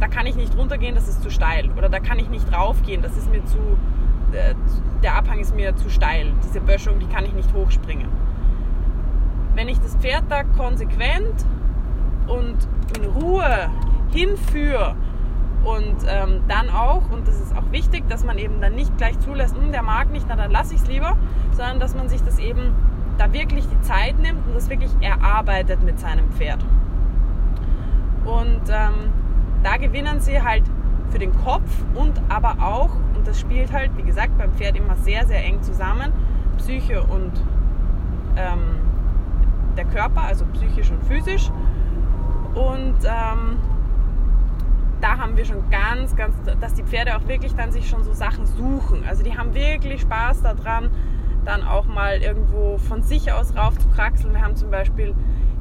da 0.00 0.09
kann 0.09 0.26
ich 0.26 0.37
nicht 0.37 0.57
runtergehen, 0.57 0.95
das 0.95 1.09
ist 1.09 1.23
zu 1.23 1.31
steil. 1.31 1.71
Oder 1.76 1.88
da 1.88 2.00
kann 2.00 2.19
ich 2.19 2.28
nicht 2.28 2.52
raufgehen, 2.52 3.02
das 3.02 3.17
ist 3.17 3.31
mir 3.31 3.45
zu, 3.45 3.59
äh, 4.33 4.55
der 5.02 5.14
Abhang 5.14 5.38
ist 5.40 5.55
mir 5.55 5.75
zu 5.76 5.90
steil. 5.90 6.33
Diese 6.45 6.61
Böschung, 6.61 6.99
die 6.99 7.07
kann 7.07 7.25
ich 7.25 7.33
nicht 7.33 7.52
hochspringen. 7.52 8.09
Wenn 9.55 9.69
ich 9.69 9.81
das 9.81 9.97
Pferd 9.97 10.25
da 10.28 10.45
konsequent 10.45 11.45
und 12.28 12.57
in 12.97 13.05
Ruhe 13.05 13.71
hinführe 14.12 14.95
und 15.64 15.97
ähm, 16.07 16.43
dann 16.47 16.71
auch, 16.71 17.11
und 17.11 17.26
das 17.26 17.40
ist 17.40 17.57
auch 17.57 17.73
wichtig, 17.73 18.09
dass 18.09 18.25
man 18.25 18.38
eben 18.38 18.61
dann 18.61 18.75
nicht 18.75 18.97
gleich 18.97 19.19
zulässt, 19.19 19.57
hm, 19.57 19.73
der 19.73 19.83
mag 19.83 20.11
nicht, 20.12 20.26
na 20.28 20.37
dann 20.37 20.50
lasse 20.50 20.75
ich 20.75 20.83
es 20.83 20.87
lieber, 20.87 21.17
sondern 21.50 21.81
dass 21.81 21.95
man 21.95 22.09
sich 22.09 22.23
das 22.23 22.38
eben 22.38 22.73
da 23.19 23.33
wirklich 23.33 23.67
die 23.67 23.81
Zeit 23.81 24.19
nimmt 24.21 24.47
und 24.47 24.55
das 24.55 24.71
wirklich 24.71 24.93
erarbeitet 25.00 25.83
mit 25.83 25.99
seinem 25.99 26.31
Pferd. 26.31 26.64
Und 28.25 28.62
ähm, 28.71 29.11
da 29.62 29.77
gewinnen 29.77 30.21
sie 30.21 30.43
halt 30.43 30.65
für 31.11 31.19
den 31.19 31.33
Kopf 31.45 31.71
und 31.95 32.21
aber 32.29 32.57
auch, 32.61 32.91
und 33.15 33.27
das 33.27 33.41
spielt 33.41 33.73
halt, 33.73 33.91
wie 33.97 34.03
gesagt, 34.03 34.37
beim 34.38 34.53
Pferd 34.53 34.77
immer 34.77 34.97
sehr, 34.97 35.27
sehr 35.27 35.45
eng 35.45 35.62
zusammen, 35.62 36.12
Psyche 36.59 37.03
und 37.03 37.33
ähm, 38.37 38.79
der 39.77 39.85
Körper, 39.87 40.23
also 40.23 40.45
psychisch 40.53 40.91
und 40.91 41.03
physisch. 41.05 41.50
Und 42.55 42.97
ähm, 43.05 43.59
da 45.00 45.17
haben 45.17 45.37
wir 45.37 45.45
schon 45.45 45.71
ganz, 45.71 46.17
ganz, 46.17 46.35
dass 46.61 46.75
die 46.75 46.83
Pferde 46.83 47.17
auch 47.17 47.27
wirklich 47.29 47.55
dann 47.55 47.71
sich 47.73 47.88
schon 47.88 48.03
so 48.03 48.12
Sachen 48.12 48.47
suchen. 48.47 49.05
Also 49.09 49.23
die 49.23 49.37
haben 49.37 49.55
wirklich 49.55 50.03
Spaß 50.03 50.43
daran, 50.43 50.91
dann 51.45 51.62
auch 51.62 51.87
mal 51.87 52.19
irgendwo 52.19 52.79
von 52.79 53.03
sich 53.03 53.33
aus 53.33 53.57
rauf 53.57 53.79
zu 53.79 53.88
kraxeln. 53.88 54.35
Wir 54.35 54.43
haben 54.43 54.57
zum 54.57 54.71
Beispiel 54.71 55.15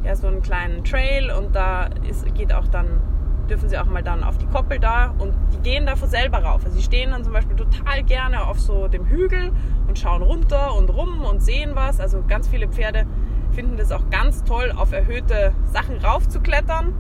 ja 0.03 0.15
so 0.15 0.27
einen 0.27 0.41
kleinen 0.41 0.83
Trail 0.83 1.31
und 1.31 1.55
da 1.55 1.89
ist, 2.09 2.25
geht 2.33 2.53
auch 2.53 2.67
dann 2.67 3.01
dürfen 3.49 3.69
sie 3.69 3.77
auch 3.77 3.85
mal 3.85 4.03
dann 4.03 4.23
auf 4.23 4.37
die 4.37 4.45
Koppel 4.47 4.79
da 4.79 5.13
und 5.19 5.33
die 5.53 5.69
gehen 5.69 5.85
da 5.85 5.95
von 5.95 6.09
selber 6.09 6.39
rauf. 6.39 6.61
Also 6.65 6.77
sie 6.77 6.83
stehen 6.83 7.11
dann 7.11 7.23
zum 7.23 7.33
Beispiel 7.33 7.55
total 7.55 8.03
gerne 8.03 8.43
auf 8.43 8.59
so 8.59 8.87
dem 8.87 9.05
Hügel 9.05 9.51
und 9.87 9.97
schauen 9.97 10.21
runter 10.21 10.75
und 10.75 10.89
rum 10.89 11.21
und 11.21 11.41
sehen 11.41 11.71
was. 11.73 11.99
Also 11.99 12.23
ganz 12.27 12.47
viele 12.47 12.67
Pferde 12.67 13.05
finden 13.51 13.77
das 13.77 13.91
auch 13.91 14.09
ganz 14.09 14.43
toll, 14.43 14.71
auf 14.75 14.91
erhöhte 14.91 15.53
Sachen 15.71 15.97
raufzuklettern. 15.97 16.93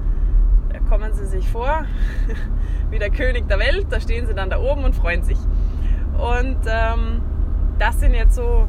kommen 0.89 1.13
sie 1.13 1.25
sich 1.25 1.49
vor 1.49 1.85
wie 2.89 2.99
der 2.99 3.09
König 3.09 3.47
der 3.47 3.59
Welt. 3.59 3.87
Da 3.89 3.99
stehen 3.99 4.27
sie 4.27 4.33
dann 4.33 4.49
da 4.49 4.59
oben 4.59 4.83
und 4.83 4.95
freuen 4.95 5.23
sich. 5.23 5.37
Und 6.17 6.57
ähm, 6.65 7.21
das 7.77 7.99
sind 7.99 8.13
jetzt 8.13 8.35
so, 8.35 8.67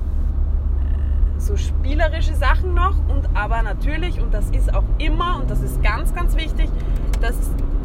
so 1.49 1.57
spielerische 1.57 2.35
Sachen 2.35 2.75
noch. 2.75 2.95
Und 3.09 3.27
aber 3.35 3.63
natürlich, 3.63 4.21
und 4.21 4.33
das 4.33 4.51
ist 4.51 4.73
auch 4.73 4.85
immer, 4.99 5.41
und 5.41 5.51
das 5.51 5.61
ist 5.63 5.83
ganz, 5.83 6.15
ganz 6.15 6.37
wichtig, 6.37 6.71
dass 7.21 7.37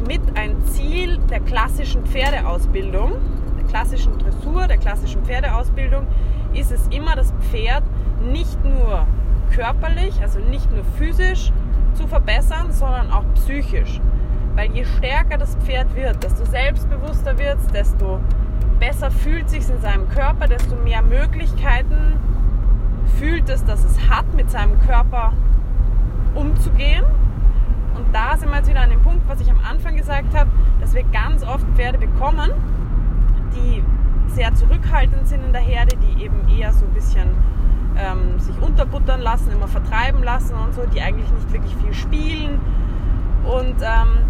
mit 0.06 0.20
ein 0.36 0.62
Ziel 0.66 1.18
der 1.30 1.40
klassischen 1.40 2.04
Pferdeausbildung, 2.04 3.12
der 3.58 3.66
klassischen 3.66 4.18
Dressur, 4.18 4.66
der 4.68 4.76
klassischen 4.76 5.24
Pferdeausbildung, 5.24 6.06
ist 6.52 6.70
es 6.70 6.86
immer 6.88 7.16
das 7.16 7.32
Pferd 7.50 7.82
nicht 8.30 8.62
nur 8.64 9.06
körperlich, 9.50 10.20
also 10.20 10.38
nicht 10.38 10.70
nur 10.70 10.84
physisch 10.98 11.50
zu 11.94 12.06
verbessern, 12.06 12.70
sondern 12.70 13.10
auch 13.10 13.24
psychisch. 13.34 14.00
Weil 14.54 14.70
je 14.72 14.84
stärker 14.84 15.38
das 15.38 15.56
Pferd 15.64 15.94
wird, 15.96 16.22
desto 16.22 16.44
selbstbewusster 16.44 17.38
wird 17.38 17.58
es, 17.58 17.66
desto 17.68 18.20
besser 18.78 19.10
fühlt 19.10 19.48
sich 19.48 19.68
in 19.68 19.80
seinem 19.80 20.08
Körper, 20.10 20.46
desto 20.46 20.76
mehr 20.76 21.02
Möglichkeiten 21.02 22.18
fühlt 23.18 23.48
es, 23.48 23.64
dass 23.64 23.84
es 23.84 24.08
hat, 24.08 24.32
mit 24.34 24.50
seinem 24.50 24.80
Körper 24.80 25.32
umzugehen. 26.34 27.04
Und 27.94 28.12
da 28.12 28.36
sind 28.36 28.50
wir 28.50 28.56
jetzt 28.56 28.68
wieder 28.68 28.80
an 28.80 28.90
dem 28.90 29.02
Punkt, 29.02 29.28
was 29.28 29.40
ich 29.40 29.50
am 29.50 29.60
Anfang 29.68 29.96
gesagt 29.96 30.36
habe, 30.36 30.50
dass 30.80 30.94
wir 30.94 31.04
ganz 31.04 31.44
oft 31.44 31.64
Pferde 31.74 31.98
bekommen, 31.98 32.50
die 33.54 33.82
sehr 34.26 34.52
zurückhaltend 34.54 35.28
sind 35.28 35.44
in 35.44 35.52
der 35.52 35.62
Herde, 35.62 35.96
die 35.96 36.24
eben 36.24 36.48
eher 36.48 36.72
so 36.72 36.84
ein 36.84 36.92
bisschen 36.92 37.30
ähm, 37.96 38.38
sich 38.40 38.60
unterbuttern 38.60 39.20
lassen, 39.20 39.52
immer 39.52 39.68
vertreiben 39.68 40.22
lassen 40.24 40.54
und 40.54 40.74
so, 40.74 40.82
die 40.86 41.00
eigentlich 41.00 41.30
nicht 41.30 41.52
wirklich 41.52 41.76
viel 41.76 41.94
spielen. 41.94 42.60
Und 43.44 43.76
ähm, 43.80 44.24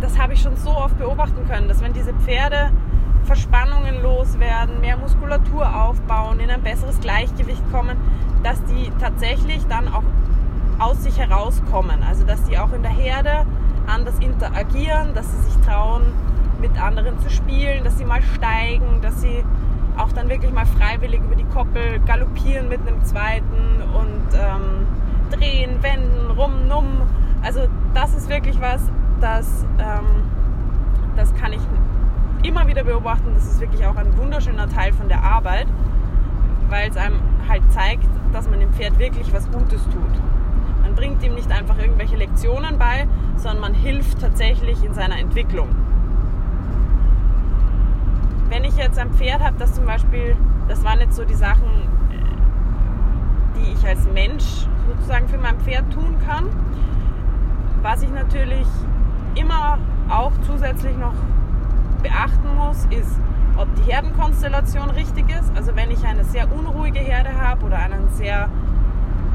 das 0.00 0.18
habe 0.18 0.34
ich 0.34 0.40
schon 0.40 0.56
so 0.56 0.70
oft 0.70 0.96
beobachten 0.98 1.46
können, 1.48 1.66
dass 1.66 1.82
wenn 1.82 1.92
diese 1.92 2.14
Pferde 2.14 2.70
Verspannungen 3.28 4.02
loswerden, 4.02 4.80
mehr 4.80 4.96
Muskulatur 4.96 5.84
aufbauen, 5.84 6.40
in 6.40 6.50
ein 6.50 6.62
besseres 6.62 6.98
Gleichgewicht 6.98 7.62
kommen, 7.70 7.98
dass 8.42 8.64
die 8.64 8.90
tatsächlich 8.98 9.66
dann 9.68 9.86
auch 9.86 10.02
aus 10.78 11.02
sich 11.02 11.18
herauskommen. 11.18 12.02
Also 12.08 12.24
dass 12.24 12.42
die 12.44 12.58
auch 12.58 12.72
in 12.72 12.82
der 12.82 12.90
Herde 12.90 13.44
anders 13.86 14.18
interagieren, 14.20 15.12
dass 15.14 15.30
sie 15.30 15.42
sich 15.42 15.66
trauen, 15.66 16.04
mit 16.58 16.80
anderen 16.80 17.20
zu 17.20 17.28
spielen, 17.28 17.84
dass 17.84 17.98
sie 17.98 18.06
mal 18.06 18.22
steigen, 18.34 19.02
dass 19.02 19.20
sie 19.20 19.44
auch 19.98 20.10
dann 20.12 20.30
wirklich 20.30 20.50
mal 20.50 20.64
freiwillig 20.66 21.20
über 21.20 21.36
die 21.36 21.44
Koppel 21.44 22.00
galoppieren 22.06 22.70
mit 22.70 22.80
einem 22.80 23.04
zweiten 23.04 23.82
und 23.94 24.34
ähm, 24.34 24.86
drehen, 25.30 25.82
wenden, 25.82 26.30
rum, 26.30 26.66
numm. 26.66 27.02
Also 27.42 27.60
das 27.92 28.14
ist 28.14 28.30
wirklich 28.30 28.58
was, 28.58 28.80
das, 29.20 29.66
ähm, 29.78 30.24
das 31.14 31.34
kann 31.34 31.52
ich 31.52 31.60
immer 32.42 32.66
wieder 32.66 32.84
beobachten. 32.84 33.32
Das 33.34 33.44
ist 33.44 33.60
wirklich 33.60 33.84
auch 33.86 33.96
ein 33.96 34.16
wunderschöner 34.16 34.68
Teil 34.68 34.92
von 34.92 35.08
der 35.08 35.22
Arbeit, 35.22 35.66
weil 36.68 36.90
es 36.90 36.96
einem 36.96 37.20
halt 37.48 37.62
zeigt, 37.72 38.08
dass 38.32 38.48
man 38.48 38.60
dem 38.60 38.72
Pferd 38.72 38.98
wirklich 38.98 39.32
was 39.32 39.50
Gutes 39.50 39.82
tut. 39.84 40.82
Man 40.82 40.94
bringt 40.94 41.22
ihm 41.22 41.34
nicht 41.34 41.50
einfach 41.50 41.78
irgendwelche 41.78 42.16
Lektionen 42.16 42.78
bei, 42.78 43.06
sondern 43.36 43.60
man 43.60 43.74
hilft 43.74 44.20
tatsächlich 44.20 44.82
in 44.84 44.94
seiner 44.94 45.18
Entwicklung. 45.18 45.68
Wenn 48.48 48.64
ich 48.64 48.76
jetzt 48.76 48.98
ein 48.98 49.12
Pferd 49.12 49.42
habe, 49.42 49.56
das 49.58 49.74
zum 49.74 49.84
Beispiel, 49.84 50.36
das 50.68 50.82
waren 50.84 51.00
jetzt 51.00 51.16
so 51.16 51.24
die 51.24 51.34
Sachen, 51.34 51.68
die 53.56 53.72
ich 53.72 53.86
als 53.86 54.06
Mensch 54.12 54.66
sozusagen 54.88 55.28
für 55.28 55.38
mein 55.38 55.58
Pferd 55.60 55.92
tun 55.92 56.16
kann. 56.26 56.46
Was 57.82 58.02
ich 58.02 58.10
natürlich 58.10 58.66
immer 59.34 59.78
auch 60.08 60.32
zusätzlich 60.46 60.96
noch 60.96 61.14
beachten 62.02 62.54
muss, 62.56 62.84
ist, 62.90 63.18
ob 63.56 63.66
die 63.76 63.90
Herdenkonstellation 63.90 64.90
richtig 64.90 65.28
ist. 65.30 65.50
Also 65.56 65.74
wenn 65.76 65.90
ich 65.90 66.04
eine 66.04 66.24
sehr 66.24 66.50
unruhige 66.52 67.00
Herde 67.00 67.30
habe 67.34 67.66
oder 67.66 67.78
einen 67.78 68.08
sehr 68.10 68.48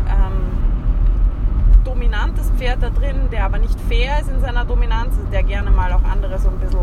ähm, 0.07 1.83
dominantes 1.83 2.49
Pferd 2.51 2.81
da 2.81 2.89
drin, 2.89 3.29
der 3.31 3.45
aber 3.45 3.59
nicht 3.59 3.79
fair 3.81 4.19
ist 4.19 4.29
in 4.29 4.39
seiner 4.41 4.65
Dominanz, 4.65 5.15
der 5.31 5.43
gerne 5.43 5.71
mal 5.71 5.91
auch 5.91 6.03
andere 6.03 6.39
so 6.39 6.49
ein 6.49 6.57
bisschen 6.57 6.79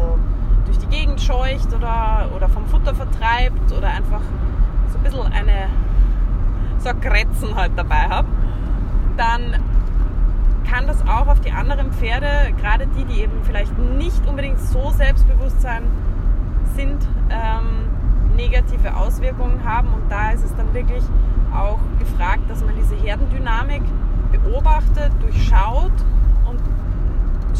durch 0.66 0.78
die 0.78 0.86
Gegend 0.86 1.20
scheucht 1.20 1.74
oder, 1.74 2.28
oder 2.36 2.48
vom 2.48 2.66
Futter 2.66 2.94
vertreibt 2.94 3.72
oder 3.72 3.88
einfach 3.88 4.20
so 4.92 4.98
ein 4.98 5.04
bisschen 5.04 5.32
eine 5.32 5.68
so 6.78 6.90
Kretzen 7.00 7.54
halt 7.54 7.72
dabei 7.76 8.08
habe, 8.08 8.28
dann 9.16 9.56
kann 10.70 10.86
das 10.86 11.02
auch 11.02 11.26
auf 11.26 11.40
die 11.40 11.50
anderen 11.50 11.90
Pferde, 11.90 12.52
gerade 12.60 12.86
die, 12.86 13.04
die 13.04 13.22
eben 13.22 13.42
vielleicht 13.42 13.76
nicht 13.76 14.24
unbedingt 14.26 14.60
so 14.60 14.90
selbstbewusst 14.90 15.60
sein, 15.60 15.82
sind, 16.76 17.04
ähm, 17.28 18.36
negative 18.36 18.94
Auswirkungen 18.94 19.64
haben. 19.64 19.88
Und 19.88 20.10
da 20.10 20.30
ist 20.30 20.44
es 20.44 20.54
dann 20.54 20.72
wirklich 20.72 21.02
auch 21.52 21.80
gefragt, 21.98 22.48
dass 22.48 22.64
man 22.64 22.74
diese 22.76 22.94
Herdendynamik 22.94 23.82
beobachtet, 24.30 25.10
durchschaut 25.20 25.92
und 26.48 26.60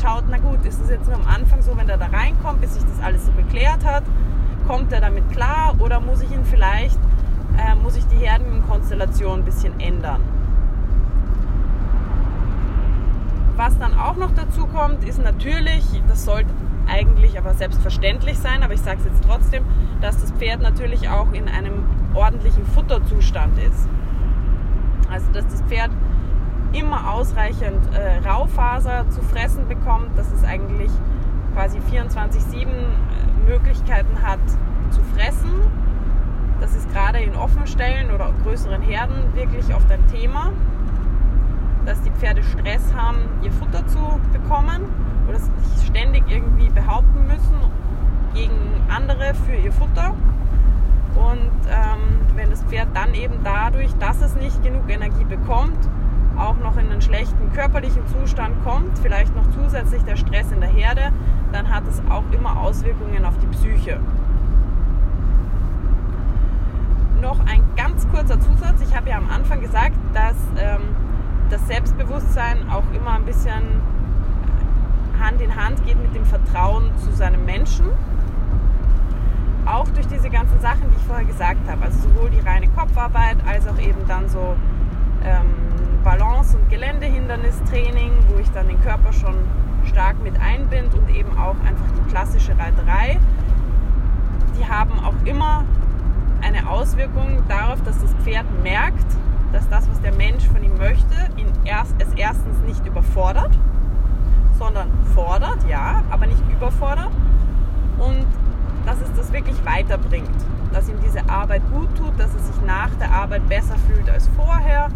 schaut, 0.01 0.25
na 0.31 0.39
gut, 0.39 0.65
ist 0.65 0.81
es 0.81 0.91
jetzt 0.91 1.09
nur 1.09 1.17
am 1.17 1.27
Anfang 1.27 1.63
so, 1.63 1.77
wenn 1.77 1.89
der 1.89 1.97
da 1.97 2.07
reinkommt, 2.07 2.61
bis 2.61 2.75
sich 2.75 2.85
das 2.85 3.05
alles 3.05 3.27
so 3.27 3.33
geklärt 3.33 3.85
hat, 3.85 4.05
kommt 4.69 4.93
er 4.93 5.01
damit 5.01 5.29
klar 5.33 5.75
oder 5.81 5.99
muss 5.99 6.23
ich 6.23 6.31
ihn 6.31 6.45
vielleicht, 6.45 7.01
äh, 7.59 7.75
muss 7.75 7.97
ich 7.97 8.07
die 8.07 8.25
Herdenkonstellation 8.25 9.41
ein 9.41 9.45
bisschen 9.45 9.81
ändern. 9.81 10.40
Was 13.61 13.77
dann 13.77 13.93
auch 13.93 14.17
noch 14.17 14.31
dazu 14.31 14.67
kommt, 14.67 15.05
ist 15.05 15.23
natürlich, 15.23 15.85
das 16.09 16.25
sollte 16.25 16.49
eigentlich 16.89 17.37
aber 17.37 17.53
selbstverständlich 17.53 18.39
sein, 18.39 18.63
aber 18.63 18.73
ich 18.73 18.81
sage 18.81 19.01
es 19.01 19.05
jetzt 19.05 19.23
trotzdem, 19.23 19.65
dass 20.01 20.19
das 20.19 20.33
Pferd 20.33 20.63
natürlich 20.63 21.11
auch 21.11 21.31
in 21.35 21.47
einem 21.47 21.85
ordentlichen 22.15 22.65
Futterzustand 22.65 23.59
ist. 23.59 23.87
Also 25.13 25.31
dass 25.35 25.47
das 25.49 25.61
Pferd 25.65 25.91
immer 26.73 27.13
ausreichend 27.13 27.87
äh, 27.93 28.27
Raufaser 28.27 29.05
zu 29.11 29.21
fressen 29.21 29.69
bekommt, 29.69 30.17
dass 30.17 30.33
es 30.33 30.43
eigentlich 30.43 30.91
quasi 31.53 31.81
24-7 31.81 32.65
äh, 32.65 32.67
Möglichkeiten 33.47 34.23
hat 34.23 34.41
zu 34.89 35.03
fressen. 35.15 35.51
Das 36.63 36.75
ist 36.75 36.91
gerade 36.95 37.19
in 37.19 37.37
Offenstellen 37.37 38.11
oder 38.11 38.33
größeren 38.43 38.81
Herden 38.81 39.35
wirklich 39.35 39.75
oft 39.75 39.93
ein 39.93 40.07
Thema 40.07 40.51
dass 41.87 42.01
die 42.03 42.11
Pferde 42.11 42.43
Stress 42.43 42.93
haben, 42.95 43.19
ihr 43.43 43.53
Futter 43.53 43.87
zu 43.87 44.21
bekommen 44.33 44.83
oder 45.29 45.39
sich 45.39 45.87
ständig 45.87 46.25
irgendwie 46.29 46.69
behaupten 46.69 47.27
müssen 47.27 47.61
gegen 48.35 48.59
andere 48.89 49.35
für 49.35 49.55
ihr 49.55 49.73
Futter. 49.73 50.15
Und 51.15 51.51
ähm, 51.69 52.21
wenn 52.37 52.51
das 52.51 52.63
Pferd 52.65 52.89
dann 52.95 53.15
eben 53.15 53.35
dadurch, 53.43 53.93
dass 53.99 54.23
es 54.23 54.35
nicht 54.37 54.63
genug 54.63 54.89
Energie 54.89 55.25
bekommt, 55.25 55.79
auch 56.39 56.57
noch 56.57 56.77
in 56.77 56.91
einen 56.91 57.03
schlechten 57.03 57.53
körperlichen 57.53 58.07
Zustand 58.07 58.63
kommt, 58.65 58.99
vielleicht 59.01 59.35
noch 59.35 59.51
zusätzlich 59.51 60.03
der 60.05 60.17
Stress 60.17 60.53
in 60.53 60.61
der 60.61 60.71
Herde, 60.71 61.13
dann 61.53 61.69
hat 61.69 61.87
es 61.89 62.01
auch 62.09 62.25
immer 62.33 62.59
Auswirkungen 62.59 63.25
auf 63.25 63.35
die 63.39 63.47
Psyche. 63.47 64.01
Noch 67.21 67.41
ein 67.41 67.63
ganz 67.77 68.09
kurzer 68.09 68.41
Zusatz. 68.41 68.81
Ich 68.81 68.97
habe 68.97 69.11
ja 69.11 69.19
am 69.19 69.29
Anfang 69.29 69.61
gesagt, 69.61 69.97
dass 70.15 70.37
ähm, 70.57 70.81
das 71.51 71.67
Selbstbewusstsein 71.67 72.71
auch 72.71 72.85
immer 72.95 73.13
ein 73.13 73.25
bisschen 73.25 73.83
Hand 75.21 75.41
in 75.41 75.55
Hand 75.55 75.85
geht 75.85 76.01
mit 76.01 76.15
dem 76.15 76.25
Vertrauen 76.25 76.91
zu 76.99 77.13
seinem 77.13 77.45
Menschen. 77.45 77.87
Auch 79.67 79.89
durch 79.89 80.07
diese 80.07 80.31
ganzen 80.31 80.59
Sachen, 80.61 80.89
die 80.91 80.97
ich 80.97 81.05
vorher 81.05 81.27
gesagt 81.27 81.69
habe. 81.69 81.85
Also 81.85 82.09
sowohl 82.09 82.31
die 82.31 82.41
reine 82.41 82.69
Kopfarbeit 82.69 83.37
als 83.47 83.67
auch 83.69 83.79
eben 83.79 84.07
dann 84.09 84.29
so 84.29 84.57
ähm, 85.25 85.47
Balance- 86.03 86.57
und 86.57 86.71
Geländehindernistraining, 86.71 88.13
wo 88.29 88.39
ich 88.39 88.51
dann 88.53 88.69
den 88.69 88.81
Körper 88.81 89.13
schon 89.13 89.35
stark 89.85 90.23
mit 90.23 90.41
einbind 90.41 90.95
und 90.95 91.11
eben 91.11 91.37
auch 91.37 91.57
einfach 91.67 91.87
die 91.99 92.11
klassische 92.11 92.57
Reiterei. 92.59 93.19
Die 94.59 94.67
haben 94.67 94.99
auch 95.01 95.15
immer 95.25 95.65
eine 96.43 96.69
Auswirkung 96.69 97.43
darauf, 97.49 97.83
dass 97.83 98.01
das 98.01 98.15
Pferd 98.25 98.47
merkt, 98.63 99.07
dass 99.53 99.69
das, 99.69 99.89
was 99.89 100.01
der 100.01 100.13
Mensch 100.15 100.47
von 100.47 100.63
ihm 100.63 100.77
möchte, 100.79 101.15
ihn 101.37 101.49
erst, 101.65 101.95
es 101.99 102.13
erstens 102.15 102.59
nicht 102.67 102.85
überfordert, 102.87 103.57
sondern 104.59 104.89
fordert, 105.15 105.59
ja, 105.69 106.03
aber 106.11 106.27
nicht 106.27 106.43
überfordert. 106.53 107.11
Und 107.99 108.27
dass 108.87 109.01
es 109.01 109.13
das 109.17 109.33
wirklich 109.33 109.57
weiterbringt, 109.65 110.29
dass 110.73 110.89
ihm 110.89 110.97
diese 111.05 111.29
Arbeit 111.29 111.63
gut 111.73 111.95
tut, 111.97 112.19
dass 112.19 112.35
er 112.35 112.41
sich 112.41 112.61
nach 112.65 112.91
der 113.01 113.13
Arbeit 113.13 113.49
besser 113.49 113.77
fühlt 113.89 114.09
als 114.09 114.29
vorher 114.37 114.89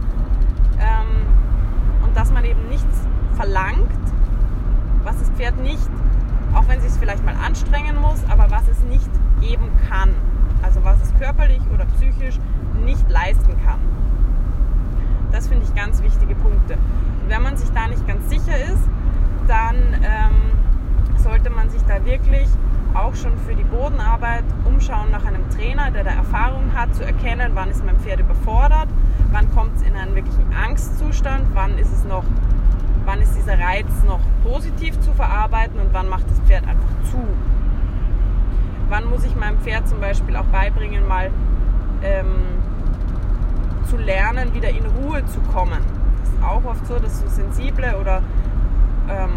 ähm, 0.79 2.05
und 2.05 2.17
dass 2.17 2.33
man 2.33 2.45
eben 2.45 2.69
nichts 2.69 3.07
verlangt, 3.35 3.91
was 5.03 5.19
das 5.19 5.31
Pferd 5.31 5.59
nicht, 5.59 5.89
auch 6.55 6.67
wenn 6.69 6.79
es 6.79 6.85
sich 6.85 7.01
vielleicht 7.01 7.25
mal 7.25 7.35
anstrengen 7.45 8.01
muss, 8.01 8.23
aber 8.29 8.51
was 8.51 8.69
es 8.69 8.81
nicht 8.85 9.11
geben 9.41 9.71
kann. 9.89 10.11
Also 10.63 10.83
was 10.83 10.97
es 11.03 11.13
körperlich 11.19 11.61
oder 11.73 11.85
psychisch 11.97 12.39
nicht 12.85 13.09
leisten 13.11 13.55
kann. 13.65 13.79
Das 15.35 15.49
finde 15.49 15.65
ich 15.65 15.75
ganz 15.75 16.01
wichtige 16.01 16.37
Punkte. 16.37 16.75
Und 16.75 17.29
wenn 17.29 17.43
man 17.43 17.57
sich 17.57 17.69
da 17.71 17.89
nicht 17.89 18.07
ganz 18.07 18.31
sicher 18.31 18.57
ist, 18.57 18.89
dann 19.49 19.77
ähm, 19.95 20.53
sollte 21.17 21.51
man 21.51 21.69
sich 21.71 21.83
da 21.89 22.05
wirklich 22.05 22.47
auch 22.95 23.17
schon 23.17 23.37
für 23.39 23.57
die 23.57 23.65
Bodenarbeit 23.65 24.45
umschauen 24.65 25.11
nach 25.11 25.25
einem 25.25 25.51
Trainer, 25.51 25.91
der 25.91 26.05
da 26.05 26.11
Erfahrung 26.11 26.73
hat, 26.73 26.95
zu 26.95 27.05
erkennen, 27.05 27.51
wann 27.55 27.69
ist 27.69 27.85
mein 27.85 27.99
Pferd 27.99 28.21
überfordert, 28.21 28.87
wann 29.33 29.53
kommt 29.53 29.75
es 29.75 29.83
in 29.83 29.97
einen 29.97 30.15
wirklichen 30.15 30.55
Angstzustand, 30.55 31.47
wann 31.53 31.79
ist 31.79 31.93
es 31.93 32.05
noch, 32.05 32.25
wann 33.05 33.21
ist 33.21 33.35
dieser 33.35 33.59
Reiz 33.59 33.89
noch 34.07 34.21
positiv 34.45 35.01
zu 35.01 35.13
verarbeiten 35.15 35.81
und 35.81 35.93
wann 35.93 36.09
macht 36.09 36.31
das 36.31 36.39
Pferd 36.47 36.63
einfach 36.63 37.11
zu. 37.11 37.19
Wann 38.89 39.11
muss 39.11 39.25
ich 39.25 39.35
meinem 39.35 39.59
Pferd 39.59 39.89
zum 39.89 39.99
Beispiel 39.99 40.37
auch 40.37 40.47
beibringen, 40.47 41.09
mal 41.09 41.33
ähm, 42.05 42.54
zu 43.87 43.97
lernen, 43.97 44.55
wieder 44.55 44.71
in 44.71 44.85
Ruhe 44.87 45.25
zu 45.27 45.41
kommen. 45.53 45.81
Das 46.21 46.29
ist 46.29 46.43
auch 46.43 46.65
oft 46.65 46.87
so, 46.87 46.99
dass 46.99 47.21
so 47.21 47.29
sensible 47.29 47.97
oder 48.01 48.23
ähm, 49.09 49.31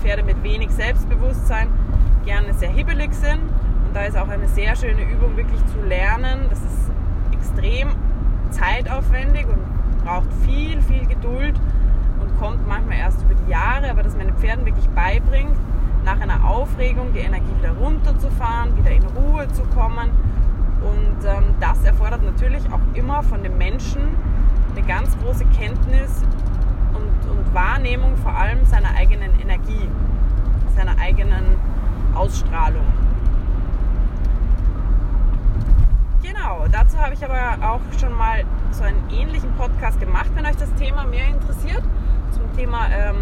Pferde 0.00 0.22
mit 0.22 0.42
wenig 0.42 0.70
Selbstbewusstsein 0.70 1.68
gerne 2.24 2.52
sehr 2.54 2.70
hibbelig 2.70 3.12
sind. 3.14 3.40
Und 3.86 3.94
da 3.94 4.02
ist 4.04 4.16
auch 4.16 4.28
eine 4.28 4.48
sehr 4.48 4.74
schöne 4.76 5.02
Übung, 5.02 5.36
wirklich 5.36 5.60
zu 5.66 5.80
lernen. 5.86 6.46
Das 6.50 6.58
ist 6.60 6.90
extrem 7.32 7.90
zeitaufwendig 8.50 9.46
und 9.46 10.04
braucht 10.04 10.32
viel, 10.44 10.80
viel 10.82 11.06
Geduld 11.06 11.54
und 12.20 12.38
kommt 12.38 12.66
manchmal 12.66 12.98
erst 12.98 13.22
über 13.22 13.34
die 13.34 13.50
Jahre, 13.50 13.90
aber 13.90 14.02
dass 14.02 14.16
man 14.16 14.26
den 14.26 14.36
Pferden 14.36 14.64
wirklich 14.66 14.88
beibringt, 14.90 15.56
nach 16.04 16.20
einer 16.20 16.44
Aufregung 16.48 17.12
die 17.12 17.20
Energie 17.20 17.52
wieder 17.58 17.72
runterzufahren, 17.72 18.76
wieder 18.76 18.90
in 18.90 19.04
Ruhe 19.04 19.46
zu 19.52 19.62
kommen. 19.64 20.10
Und 20.84 21.24
ähm, 21.24 21.54
das 21.60 21.84
erfordert 21.84 22.22
natürlich 22.22 22.62
auch 22.72 22.80
immer 22.94 23.22
von 23.22 23.42
dem 23.42 23.56
Menschen 23.58 24.02
eine 24.74 24.86
ganz 24.86 25.16
große 25.18 25.44
Kenntnis 25.56 26.22
und, 26.94 27.30
und 27.30 27.54
Wahrnehmung 27.54 28.16
vor 28.16 28.34
allem 28.34 28.64
seiner 28.66 28.94
eigenen 28.96 29.38
Energie, 29.40 29.88
seiner 30.74 30.98
eigenen 30.98 31.44
Ausstrahlung. 32.14 32.84
Genau, 36.22 36.66
dazu 36.70 36.98
habe 36.98 37.14
ich 37.14 37.24
aber 37.24 37.66
auch 37.66 37.80
schon 37.98 38.12
mal 38.12 38.44
so 38.70 38.84
einen 38.84 39.02
ähnlichen 39.10 39.52
Podcast 39.54 40.00
gemacht, 40.00 40.30
wenn 40.34 40.46
euch 40.46 40.56
das 40.56 40.72
Thema 40.74 41.04
mehr 41.04 41.28
interessiert, 41.28 41.82
zum 42.30 42.52
Thema 42.56 42.86
ähm, 42.90 43.16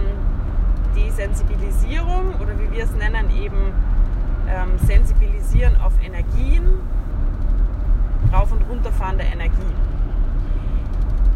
Desensibilisierung 0.94 2.34
oder 2.40 2.58
wie 2.58 2.70
wir 2.76 2.84
es 2.84 2.92
nennen, 2.92 3.30
eben 3.30 3.72
ähm, 4.48 4.78
Sensibilisieren 4.86 5.80
auf 5.80 5.92
Energien, 6.02 6.80
rauf- 8.32 8.52
und 8.52 8.62
runterfahren 8.62 9.18
der 9.18 9.26
Energie. 9.32 9.74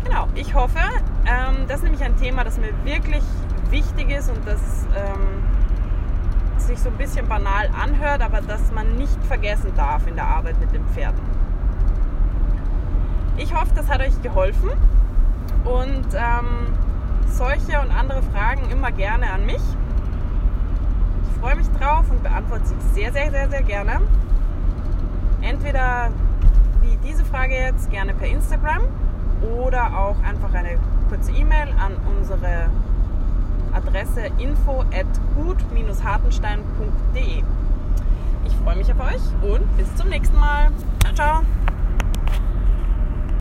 Genau, 0.05 0.29
ich 0.35 0.55
hoffe, 0.55 0.79
ähm, 1.27 1.67
das 1.67 1.79
ist 1.79 1.85
nämlich 1.85 2.05
ein 2.05 2.17
Thema, 2.17 2.45
das 2.45 2.59
mir 2.59 2.73
wirklich 2.85 3.25
wichtig 3.71 4.11
ist 4.11 4.29
und 4.29 4.47
das 4.47 4.87
ähm, 4.95 5.43
sich 6.59 6.79
so 6.79 6.89
ein 6.91 6.97
bisschen 6.97 7.27
banal 7.27 7.69
anhört, 7.79 8.23
aber 8.23 8.41
das 8.41 8.71
man 8.73 8.97
nicht 8.97 9.23
vergessen 9.25 9.73
darf 9.77 10.07
in 10.07 10.15
der 10.15 10.27
Arbeit 10.27 10.59
mit 10.61 10.73
den 10.73 10.85
Pferden. 10.89 11.21
Ich 13.37 13.55
hoffe, 13.55 13.73
das 13.75 13.89
hat 13.89 14.01
euch 14.01 14.21
geholfen 14.23 14.71
und 15.65 16.07
ähm, 16.15 16.77
solche 17.27 17.81
und 17.81 17.91
andere 17.91 18.23
Fragen 18.23 18.71
immer 18.71 18.93
gerne 18.93 19.31
an 19.31 19.45
mich. 19.47 19.63
Ich 21.23 21.41
freue 21.41 21.57
mich 21.57 21.69
drauf 21.73 22.05
und 22.11 22.23
beantworte 22.23 22.67
sie 22.67 22.75
sehr, 22.93 23.13
sehr, 23.13 23.31
sehr, 23.31 23.51
sehr 23.51 23.63
gerne. 23.63 24.01
Entweder 25.43 26.11
wie 26.85 26.97
diese 27.09 27.25
Frage 27.25 27.55
jetzt 27.55 27.91
gerne 27.91 28.15
per 28.15 28.29
Instagram 28.29 28.83
oder 29.59 29.99
auch 29.99 30.23
einfach 30.23 30.55
eine 30.55 30.79
kurze 31.09 31.33
E-Mail 31.33 31.75
an 31.79 31.97
unsere 32.17 32.71
Adresse 33.73 34.27
info 34.39 34.85
at 34.93 35.07
gut-hartenstein.de. 35.35 37.43
Ich 38.47 38.55
freue 38.63 38.77
mich 38.77 38.93
auf 38.93 39.01
euch 39.01 39.23
und 39.43 39.77
bis 39.77 39.93
zum 39.97 40.09
nächsten 40.09 40.39
Mal. 40.39 40.71